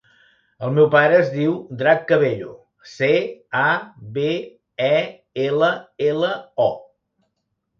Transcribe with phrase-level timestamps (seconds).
[0.67, 1.51] El meu pare es diu
[1.81, 2.49] Drac Cabello:
[2.93, 3.11] ce,
[3.65, 3.67] a,
[4.17, 4.27] be,
[4.89, 4.97] e,
[5.45, 5.71] ela,
[6.11, 6.33] ela,
[6.67, 6.71] o.